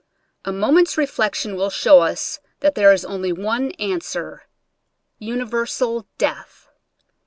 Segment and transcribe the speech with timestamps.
[0.45, 4.39] A moment's reflec tion will show us that there is only one an swer—
[5.19, 6.67] universal death.